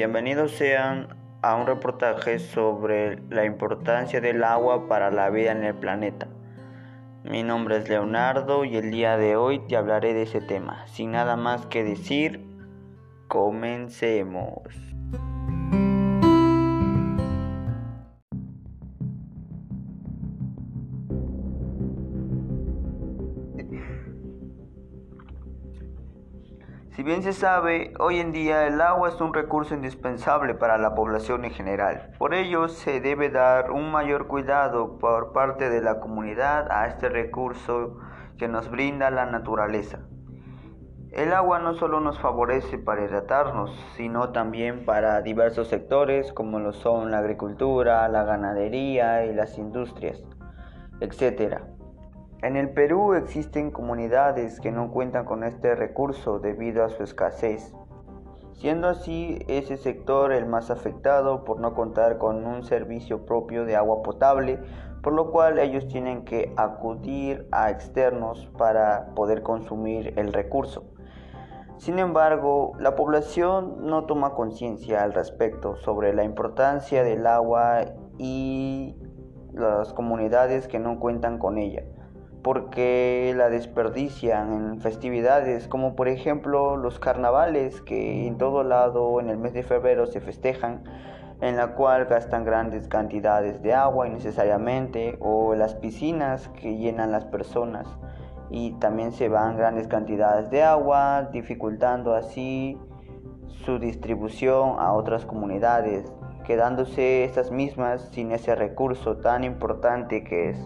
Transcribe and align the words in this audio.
Bienvenidos 0.00 0.52
sean 0.52 1.08
a 1.42 1.56
un 1.56 1.66
reportaje 1.66 2.38
sobre 2.38 3.20
la 3.28 3.44
importancia 3.44 4.22
del 4.22 4.42
agua 4.44 4.88
para 4.88 5.10
la 5.10 5.28
vida 5.28 5.52
en 5.52 5.62
el 5.62 5.74
planeta. 5.74 6.26
Mi 7.22 7.42
nombre 7.42 7.76
es 7.76 7.90
Leonardo 7.90 8.64
y 8.64 8.78
el 8.78 8.92
día 8.92 9.18
de 9.18 9.36
hoy 9.36 9.58
te 9.68 9.76
hablaré 9.76 10.14
de 10.14 10.22
ese 10.22 10.40
tema. 10.40 10.86
Sin 10.86 11.10
nada 11.10 11.36
más 11.36 11.66
que 11.66 11.84
decir, 11.84 12.40
comencemos. 13.28 14.62
Si 26.90 27.04
bien 27.04 27.22
se 27.22 27.32
sabe, 27.32 27.94
hoy 28.00 28.18
en 28.18 28.32
día 28.32 28.66
el 28.66 28.80
agua 28.80 29.10
es 29.10 29.20
un 29.20 29.32
recurso 29.32 29.74
indispensable 29.74 30.54
para 30.54 30.76
la 30.76 30.96
población 30.96 31.44
en 31.44 31.52
general. 31.52 32.10
Por 32.18 32.34
ello, 32.34 32.66
se 32.66 33.00
debe 33.00 33.30
dar 33.30 33.70
un 33.70 33.92
mayor 33.92 34.26
cuidado 34.26 34.98
por 34.98 35.32
parte 35.32 35.70
de 35.70 35.82
la 35.82 36.00
comunidad 36.00 36.66
a 36.72 36.88
este 36.88 37.08
recurso 37.08 37.96
que 38.38 38.48
nos 38.48 38.68
brinda 38.72 39.08
la 39.10 39.24
naturaleza. 39.24 40.00
El 41.12 41.32
agua 41.32 41.60
no 41.60 41.74
solo 41.74 42.00
nos 42.00 42.18
favorece 42.18 42.76
para 42.76 43.04
hidratarnos, 43.04 43.70
sino 43.96 44.30
también 44.30 44.84
para 44.84 45.22
diversos 45.22 45.68
sectores 45.68 46.32
como 46.32 46.58
lo 46.58 46.72
son 46.72 47.12
la 47.12 47.18
agricultura, 47.18 48.08
la 48.08 48.24
ganadería 48.24 49.26
y 49.26 49.34
las 49.34 49.58
industrias, 49.58 50.20
etc. 51.00 51.62
En 52.42 52.56
el 52.56 52.70
Perú 52.70 53.12
existen 53.12 53.70
comunidades 53.70 54.60
que 54.60 54.72
no 54.72 54.90
cuentan 54.90 55.26
con 55.26 55.44
este 55.44 55.74
recurso 55.74 56.38
debido 56.38 56.82
a 56.82 56.88
su 56.88 57.02
escasez, 57.02 57.74
siendo 58.52 58.88
así 58.88 59.40
ese 59.46 59.76
sector 59.76 60.32
el 60.32 60.46
más 60.46 60.70
afectado 60.70 61.44
por 61.44 61.60
no 61.60 61.74
contar 61.74 62.16
con 62.16 62.46
un 62.46 62.62
servicio 62.62 63.26
propio 63.26 63.66
de 63.66 63.76
agua 63.76 64.02
potable, 64.02 64.58
por 65.02 65.12
lo 65.12 65.30
cual 65.30 65.58
ellos 65.58 65.86
tienen 65.88 66.24
que 66.24 66.54
acudir 66.56 67.46
a 67.52 67.68
externos 67.68 68.50
para 68.56 69.14
poder 69.14 69.42
consumir 69.42 70.14
el 70.16 70.32
recurso. 70.32 70.84
Sin 71.76 71.98
embargo, 71.98 72.72
la 72.78 72.96
población 72.96 73.86
no 73.86 74.06
toma 74.06 74.32
conciencia 74.32 75.02
al 75.02 75.12
respecto 75.12 75.76
sobre 75.76 76.14
la 76.14 76.24
importancia 76.24 77.04
del 77.04 77.26
agua 77.26 77.84
y 78.16 78.96
las 79.52 79.92
comunidades 79.92 80.68
que 80.68 80.78
no 80.78 80.98
cuentan 80.98 81.36
con 81.38 81.58
ella 81.58 81.82
porque 82.42 83.34
la 83.36 83.50
desperdician 83.50 84.52
en 84.52 84.80
festividades 84.80 85.68
como 85.68 85.94
por 85.94 86.08
ejemplo 86.08 86.76
los 86.76 86.98
carnavales 86.98 87.80
que 87.82 88.26
en 88.26 88.38
todo 88.38 88.62
lado 88.62 89.20
en 89.20 89.28
el 89.28 89.36
mes 89.36 89.52
de 89.52 89.62
febrero 89.62 90.06
se 90.06 90.20
festejan 90.20 90.84
en 91.40 91.56
la 91.56 91.74
cual 91.74 92.06
gastan 92.06 92.44
grandes 92.44 92.88
cantidades 92.88 93.62
de 93.62 93.74
agua 93.74 94.06
innecesariamente 94.06 95.16
o 95.20 95.54
las 95.54 95.74
piscinas 95.74 96.48
que 96.48 96.76
llenan 96.76 97.12
las 97.12 97.24
personas 97.24 97.86
y 98.50 98.72
también 98.72 99.12
se 99.12 99.28
van 99.28 99.56
grandes 99.56 99.86
cantidades 99.86 100.50
de 100.50 100.62
agua 100.62 101.28
dificultando 101.32 102.14
así 102.14 102.78
su 103.64 103.78
distribución 103.78 104.76
a 104.78 104.92
otras 104.92 105.24
comunidades 105.24 106.10
quedándose 106.44 107.24
estas 107.24 107.50
mismas 107.50 108.08
sin 108.12 108.32
ese 108.32 108.54
recurso 108.54 109.18
tan 109.18 109.44
importante 109.44 110.24
que 110.24 110.50
es 110.50 110.58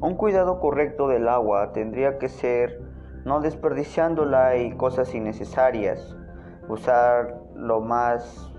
un 0.00 0.14
cuidado 0.14 0.60
correcto 0.60 1.08
del 1.08 1.28
agua 1.28 1.72
tendría 1.72 2.18
que 2.18 2.28
ser 2.28 2.80
no 3.24 3.40
desperdiciándola 3.40 4.56
y 4.56 4.72
cosas 4.72 5.14
innecesarias, 5.14 6.16
usar 6.68 7.38
lo 7.54 7.80
más 7.80 8.50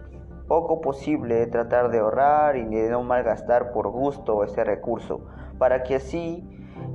poco 0.47 0.81
posible, 0.81 1.47
tratar 1.47 1.89
de 1.89 1.99
ahorrar 1.99 2.57
y 2.57 2.65
de 2.65 2.89
no 2.91 3.01
malgastar 3.03 3.71
por 3.71 3.89
gusto 3.89 4.43
ese 4.43 4.63
recurso, 4.63 5.25
para 5.57 5.81
que 5.81 5.95
así 5.95 6.47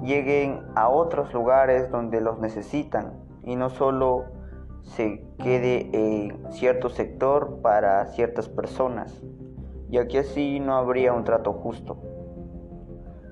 lleguen 0.04 0.62
a 0.76 0.88
otros 0.91 1.34
lugares 1.34 1.91
donde 1.91 2.20
los 2.20 2.38
necesitan 2.38 3.15
y 3.43 3.56
no 3.56 3.69
solo 3.70 4.26
se 4.82 5.25
quede 5.43 5.91
en 5.93 6.53
cierto 6.53 6.88
sector 6.88 7.60
para 7.62 8.06
ciertas 8.06 8.49
personas, 8.49 9.20
ya 9.88 10.06
que 10.06 10.20
así 10.20 10.60
no 10.60 10.76
habría 10.76 11.12
un 11.12 11.25
trato 11.25 11.53
justo. 11.53 12.16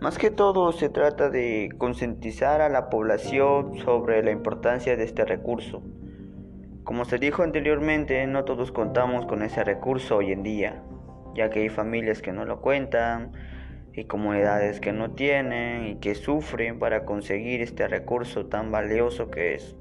Más 0.05 0.19
que 0.19 0.31
todo 0.31 0.71
se 0.73 0.91
trata 0.91 1.31
de 1.31 1.71
concientizar 1.79 2.61
a 2.61 2.69
la 2.69 2.91
población 2.91 3.79
sobre 3.79 4.23
la 4.23 4.33
importancia 4.33 4.99
de 4.99 5.05
este 5.05 5.25
recurso. 5.25 5.83
Como 6.85 7.07
se 7.07 7.17
dijo 7.17 7.43
anteriormente, 7.43 8.27
no 8.27 8.45
todos 8.45 8.71
contamos 8.71 9.25
con 9.25 9.43
ese 9.43 9.65
recurso 9.65 10.17
hoy 10.19 10.33
en 10.33 10.43
día, 10.43 10.83
ya 11.35 11.49
que 11.49 11.61
hay 11.61 11.71
familias 11.71 12.21
que 12.21 12.35
no 12.35 12.45
lo 12.45 12.61
cuentan 12.61 13.33
y 13.95 14.05
comunidades 14.05 14.79
que 14.79 14.93
no 14.93 15.13
tienen 15.13 15.87
y 15.87 15.95
que 16.01 16.15
sufren 16.15 16.79
para 16.79 17.07
conseguir 17.07 17.63
este 17.63 17.89
recurso 17.89 18.45
tan 18.45 18.71
valioso 18.71 19.31
que 19.31 19.55
es. 19.55 19.75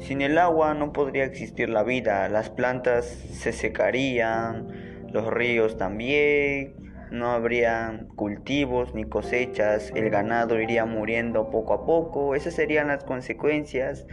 Sin 0.00 0.22
el 0.22 0.36
agua 0.38 0.74
no 0.74 0.92
podría 0.92 1.22
existir 1.22 1.68
la 1.68 1.84
vida, 1.84 2.28
las 2.28 2.50
plantas 2.50 3.06
se 3.06 3.52
secarían, 3.52 4.91
los 5.12 5.26
ríos 5.32 5.76
también, 5.76 6.74
no 7.10 7.30
habría 7.30 8.06
cultivos 8.16 8.94
ni 8.94 9.04
cosechas, 9.04 9.92
el 9.94 10.10
ganado 10.10 10.60
iría 10.60 10.86
muriendo 10.86 11.50
poco 11.50 11.74
a 11.74 11.84
poco, 11.86 12.34
esas 12.34 12.54
serían 12.54 12.88
las 12.88 13.04
consecuencias 13.04 14.06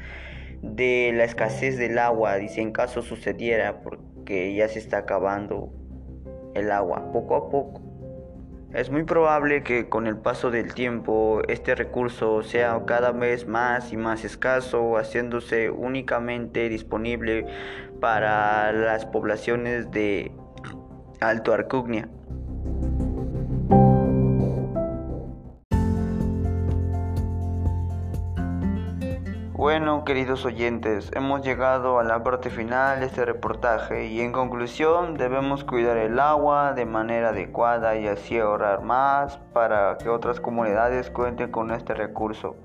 de 0.62 1.12
la 1.16 1.24
escasez 1.24 1.78
del 1.78 1.98
agua, 1.98 2.38
si 2.48 2.62
en 2.62 2.72
caso 2.72 3.02
sucediera, 3.02 3.82
porque 3.82 4.54
ya 4.54 4.68
se 4.68 4.80
está 4.80 5.00
acabando 5.00 5.72
el 6.54 6.72
agua 6.72 7.12
poco 7.12 7.36
a 7.36 7.50
poco. 7.50 7.82
Es 8.74 8.92
muy 8.92 9.04
probable 9.04 9.64
que 9.64 9.90
con 9.90 10.06
el 10.06 10.18
paso 10.18 10.52
del 10.52 10.76
tiempo 10.76 11.42
este 11.48 11.74
recurso 11.74 12.44
sea 12.44 12.80
cada 12.86 13.12
vez 13.12 13.48
más 13.48 13.92
y 13.92 13.98
más 13.98 14.24
escaso, 14.24 14.96
haciéndose 14.98 15.72
únicamente 15.72 16.70
disponible 16.70 17.48
para 18.00 18.72
las 18.72 19.08
poblaciones 19.08 19.90
de 19.90 20.32
Alto 21.22 21.54
Arcugnia. 21.54 22.08
Bueno, 29.54 30.06
queridos 30.06 30.46
oyentes, 30.46 31.12
hemos 31.14 31.44
llegado 31.44 32.00
a 32.00 32.04
la 32.06 32.24
parte 32.24 32.50
final 32.50 33.02
de 33.02 33.08
este 33.08 33.26
reportaje 33.26 34.06
y 34.06 34.22
en 34.22 34.32
conclusión 34.32 35.16
debemos 35.16 35.66
cuidar 35.66 35.98
el 35.98 36.18
agua 36.18 36.72
de 36.72 36.86
manera 36.86 37.30
adecuada 37.30 37.98
y 37.98 38.08
así 38.08 38.40
ahorrar 38.40 38.84
más 38.84 39.38
para 39.52 39.98
que 39.98 40.08
otras 40.08 40.40
comunidades 40.40 41.10
cuenten 41.10 41.52
con 41.52 41.72
este 41.72 41.94
recurso. 41.94 42.56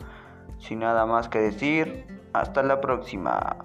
Sin 0.58 0.78
nada 0.78 1.04
más 1.04 1.28
que 1.28 1.40
decir, 1.40 2.06
hasta 2.32 2.62
la 2.62 2.80
próxima. 2.80 3.56